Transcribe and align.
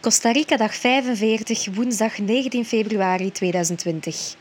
Costa 0.00 0.30
Rica 0.30 0.56
dag 0.56 0.74
45, 0.74 1.74
woensdag 1.74 2.18
19 2.18 2.64
februari 2.64 3.32
2020. 3.32 4.34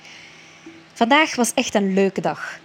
Vandaag 0.94 1.36
was 1.36 1.54
echt 1.54 1.76
een 1.76 1.94
leuke 1.94 2.22
dag. 2.22 2.60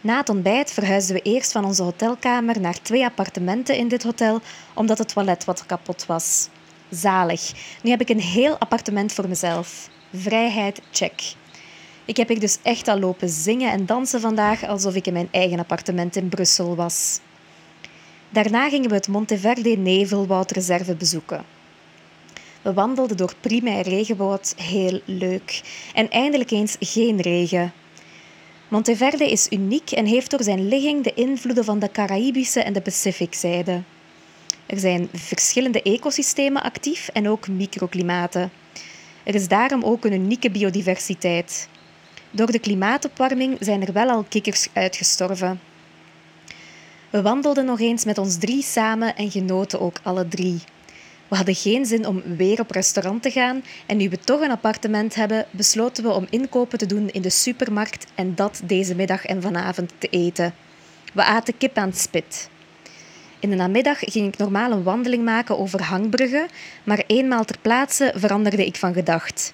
Na 0.00 0.16
het 0.16 0.28
ontbijt 0.28 0.72
verhuisden 0.72 1.16
we 1.16 1.22
eerst 1.22 1.52
van 1.52 1.64
onze 1.64 1.82
hotelkamer 1.82 2.60
naar 2.60 2.82
twee 2.82 3.04
appartementen 3.04 3.76
in 3.76 3.88
dit 3.88 4.02
hotel, 4.02 4.40
omdat 4.74 4.98
het 4.98 5.08
toilet 5.08 5.44
wat 5.44 5.66
kapot 5.66 6.06
was. 6.06 6.48
Zalig. 6.90 7.52
Nu 7.82 7.90
heb 7.90 8.00
ik 8.00 8.08
een 8.08 8.20
heel 8.20 8.58
appartement 8.58 9.12
voor 9.12 9.28
mezelf. 9.28 9.88
Vrijheid, 10.14 10.80
check. 10.90 11.34
Ik 12.04 12.16
heb 12.16 12.28
hier 12.28 12.40
dus 12.40 12.58
echt 12.62 12.88
al 12.88 12.98
lopen 12.98 13.28
zingen 13.28 13.72
en 13.72 13.86
dansen 13.86 14.20
vandaag 14.20 14.64
alsof 14.64 14.94
ik 14.94 15.06
in 15.06 15.12
mijn 15.12 15.28
eigen 15.30 15.58
appartement 15.58 16.16
in 16.16 16.28
Brussel 16.28 16.76
was. 16.76 17.20
Daarna 18.30 18.68
gingen 18.68 18.88
we 18.88 18.94
het 18.94 19.08
Monteverde 19.08 19.76
Nevelwoudreserve 19.76 20.94
bezoeken. 20.94 21.55
We 22.66 22.72
wandelden 22.72 23.16
door 23.16 23.32
primair 23.40 23.88
regenwoud, 23.88 24.54
heel 24.56 25.00
leuk. 25.04 25.62
En 25.94 26.10
eindelijk 26.10 26.50
eens 26.50 26.76
geen 26.80 27.20
regen. 27.20 27.72
Monteverde 28.68 29.30
is 29.30 29.46
uniek 29.50 29.90
en 29.90 30.06
heeft 30.06 30.30
door 30.30 30.42
zijn 30.42 30.68
ligging 30.68 31.04
de 31.04 31.14
invloeden 31.14 31.64
van 31.64 31.78
de 31.78 31.90
Caraïbische 31.90 32.62
en 32.62 32.72
de 32.72 32.80
Pacificzijde. 32.80 33.82
Er 34.66 34.78
zijn 34.78 35.08
verschillende 35.12 35.82
ecosystemen 35.82 36.62
actief 36.62 37.08
en 37.08 37.28
ook 37.28 37.48
microklimaten. 37.48 38.50
Er 39.24 39.34
is 39.34 39.48
daarom 39.48 39.82
ook 39.82 40.04
een 40.04 40.12
unieke 40.12 40.50
biodiversiteit. 40.50 41.68
Door 42.30 42.50
de 42.50 42.58
klimaatopwarming 42.58 43.56
zijn 43.60 43.86
er 43.86 43.92
wel 43.92 44.08
al 44.08 44.24
kikkers 44.28 44.68
uitgestorven. 44.72 45.60
We 47.10 47.22
wandelden 47.22 47.64
nog 47.64 47.80
eens 47.80 48.04
met 48.04 48.18
ons 48.18 48.36
drie 48.38 48.62
samen 48.62 49.16
en 49.16 49.30
genoten 49.30 49.80
ook 49.80 49.98
alle 50.02 50.28
drie. 50.28 50.60
We 51.28 51.36
hadden 51.36 51.54
geen 51.54 51.86
zin 51.86 52.06
om 52.06 52.22
weer 52.36 52.60
op 52.60 52.70
restaurant 52.70 53.22
te 53.22 53.30
gaan 53.30 53.62
en 53.86 53.96
nu 53.96 54.08
we 54.08 54.18
toch 54.18 54.40
een 54.40 54.50
appartement 54.50 55.14
hebben, 55.14 55.46
besloten 55.50 56.04
we 56.04 56.12
om 56.12 56.26
inkopen 56.30 56.78
te 56.78 56.86
doen 56.86 57.08
in 57.08 57.22
de 57.22 57.30
supermarkt 57.30 58.06
en 58.14 58.34
dat 58.34 58.60
deze 58.64 58.94
middag 58.94 59.24
en 59.24 59.42
vanavond 59.42 59.92
te 59.98 60.08
eten. 60.08 60.54
We 61.12 61.24
aten 61.24 61.56
kip 61.56 61.76
aan 61.76 61.88
het 61.88 61.98
spit. 61.98 62.48
In 63.40 63.50
de 63.50 63.56
namiddag 63.56 63.98
ging 63.98 64.28
ik 64.28 64.38
normaal 64.38 64.70
een 64.70 64.82
wandeling 64.82 65.24
maken 65.24 65.58
over 65.58 65.82
hangbruggen, 65.82 66.46
maar 66.84 67.04
eenmaal 67.06 67.44
ter 67.44 67.58
plaatse 67.62 68.12
veranderde 68.16 68.66
ik 68.66 68.76
van 68.76 68.92
gedacht. 68.92 69.52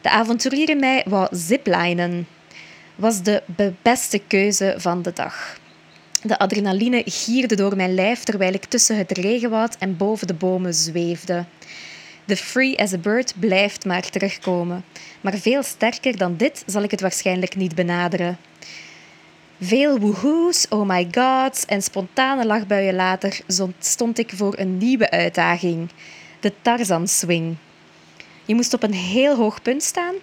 De 0.00 0.10
avonturier 0.10 0.70
in 0.70 0.80
mij 0.80 1.04
wou 1.08 1.28
ziplinen. 1.30 2.26
Was 2.94 3.22
de 3.22 3.72
beste 3.82 4.18
keuze 4.18 4.74
van 4.76 5.02
de 5.02 5.12
dag. 5.12 5.58
De 6.26 6.38
adrenaline 6.38 7.02
gierde 7.06 7.54
door 7.54 7.76
mijn 7.76 7.94
lijf 7.94 8.22
terwijl 8.22 8.52
ik 8.52 8.64
tussen 8.64 8.96
het 8.96 9.18
regenwoud 9.18 9.76
en 9.78 9.96
boven 9.96 10.26
de 10.26 10.34
bomen 10.34 10.74
zweefde. 10.74 11.44
De 12.24 12.36
free 12.36 12.78
as 12.78 12.92
a 12.92 12.98
bird 12.98 13.34
blijft 13.38 13.84
maar 13.84 14.10
terugkomen. 14.10 14.84
Maar 15.20 15.34
veel 15.34 15.62
sterker 15.62 16.16
dan 16.16 16.36
dit 16.36 16.62
zal 16.66 16.82
ik 16.82 16.90
het 16.90 17.00
waarschijnlijk 17.00 17.56
niet 17.56 17.74
benaderen. 17.74 18.38
Veel 19.60 19.98
woehoes, 19.98 20.68
oh 20.68 20.88
my 20.88 21.08
gods 21.10 21.66
en 21.66 21.82
spontane 21.82 22.46
lachbuien 22.46 22.94
later 22.94 23.40
stond 23.78 24.18
ik 24.18 24.32
voor 24.34 24.58
een 24.58 24.78
nieuwe 24.78 25.10
uitdaging: 25.10 25.90
de 26.40 26.52
Tarzan 26.62 27.08
Swing. 27.08 27.56
Je 28.44 28.54
moest 28.54 28.74
op 28.74 28.82
een 28.82 28.94
heel 28.94 29.36
hoog 29.36 29.62
punt 29.62 29.82
staan, 29.82 30.14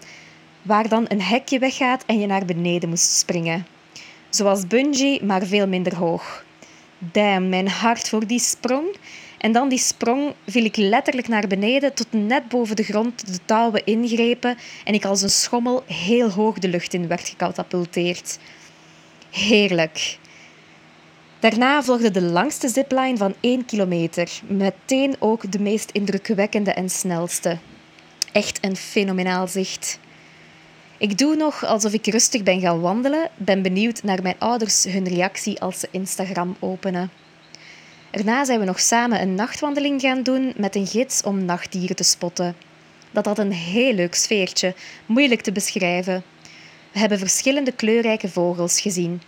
waar 0.61 0.89
dan 0.89 1.05
een 1.07 1.21
hekje 1.21 1.59
weggaat 1.59 2.03
en 2.05 2.19
je 2.19 2.27
naar 2.27 2.45
beneden 2.45 2.89
moest 2.89 3.17
springen. 3.17 3.65
Zoals 4.31 4.67
bungee, 4.67 5.23
maar 5.23 5.45
veel 5.45 5.67
minder 5.67 5.95
hoog. 5.95 6.43
Damn, 6.97 7.49
mijn 7.49 7.67
hart 7.67 8.09
voor 8.09 8.27
die 8.27 8.39
sprong. 8.39 8.95
En 9.37 9.51
dan 9.51 9.69
die 9.69 9.79
sprong 9.79 10.33
viel 10.47 10.65
ik 10.65 10.75
letterlijk 10.75 11.27
naar 11.27 11.47
beneden 11.47 11.93
tot 11.93 12.07
net 12.11 12.47
boven 12.49 12.75
de 12.75 12.83
grond 12.83 13.33
de 13.33 13.39
touwen 13.45 13.85
ingrepen 13.85 14.57
en 14.83 14.93
ik 14.93 15.05
als 15.05 15.21
een 15.21 15.29
schommel 15.29 15.83
heel 15.85 16.29
hoog 16.29 16.59
de 16.59 16.67
lucht 16.67 16.93
in 16.93 17.07
werd 17.07 17.29
gecatapulteerd. 17.29 18.39
Heerlijk. 19.29 20.17
Daarna 21.39 21.83
volgde 21.83 22.11
de 22.11 22.21
langste 22.21 22.69
zipline 22.69 23.17
van 23.17 23.33
1 23.39 23.65
kilometer, 23.65 24.29
meteen 24.47 25.15
ook 25.19 25.51
de 25.51 25.59
meest 25.59 25.91
indrukwekkende 25.91 26.71
en 26.71 26.89
snelste. 26.89 27.57
Echt 28.31 28.65
een 28.65 28.75
fenomenaal 28.75 29.47
zicht. 29.47 29.99
Ik 31.01 31.17
doe 31.17 31.35
nog 31.35 31.65
alsof 31.65 31.93
ik 31.93 32.05
rustig 32.05 32.43
ben 32.43 32.59
gaan 32.59 32.79
wandelen, 32.79 33.29
ben 33.35 33.61
benieuwd 33.61 34.03
naar 34.03 34.21
mijn 34.21 34.35
ouders 34.39 34.83
hun 34.83 35.07
reactie 35.07 35.61
als 35.61 35.79
ze 35.79 35.87
Instagram 35.91 36.55
openen. 36.59 37.11
Erna 38.11 38.45
zijn 38.45 38.59
we 38.59 38.65
nog 38.65 38.79
samen 38.79 39.21
een 39.21 39.35
nachtwandeling 39.35 40.01
gaan 40.01 40.23
doen 40.23 40.53
met 40.57 40.75
een 40.75 40.87
gids 40.87 41.23
om 41.23 41.45
nachtdieren 41.45 41.95
te 41.95 42.03
spotten. 42.03 42.55
Dat 43.11 43.25
had 43.25 43.39
een 43.39 43.51
heel 43.51 43.93
leuk 43.93 44.15
sfeertje, 44.15 44.75
moeilijk 45.05 45.41
te 45.41 45.51
beschrijven. 45.51 46.23
We 46.91 46.99
hebben 46.99 47.19
verschillende 47.19 47.71
kleurrijke 47.71 48.29
vogels 48.29 48.81
gezien. 48.81 49.21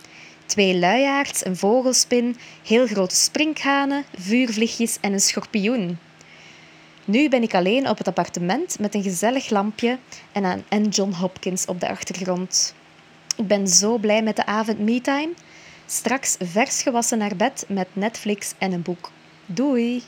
Twee 0.46 0.78
luiaards, 0.78 1.44
een 1.44 1.56
vogelspin, 1.56 2.36
heel 2.66 2.86
grote 2.86 3.14
sprinkhanen, 3.14 4.04
vuurvliegjes 4.18 4.98
en 5.00 5.12
een 5.12 5.20
schorpioen. 5.20 5.98
Nu 7.04 7.28
ben 7.28 7.42
ik 7.42 7.54
alleen 7.54 7.88
op 7.88 7.98
het 7.98 8.08
appartement 8.08 8.78
met 8.78 8.94
een 8.94 9.02
gezellig 9.02 9.50
lampje 9.50 9.98
en, 10.32 10.64
en 10.68 10.88
John 10.88 11.12
Hopkins 11.12 11.66
op 11.66 11.80
de 11.80 11.88
achtergrond. 11.88 12.74
Ik 13.36 13.46
ben 13.46 13.68
zo 13.68 13.98
blij 13.98 14.22
met 14.22 14.36
de 14.36 14.46
avond 14.46 14.78
me-time. 14.78 15.32
Straks 15.86 16.36
vers 16.40 16.82
gewassen 16.82 17.18
naar 17.18 17.36
bed 17.36 17.64
met 17.68 17.88
Netflix 17.92 18.52
en 18.58 18.72
een 18.72 18.82
boek. 18.82 19.10
Doei! 19.46 20.02